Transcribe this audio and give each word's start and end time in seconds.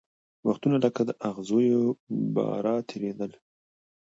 وختونه 0.47 0.77
لکه 0.85 1.01
د 1.05 1.11
اغزیو 1.29 1.81
باره 2.35 2.75
تېرېدل 2.89 3.31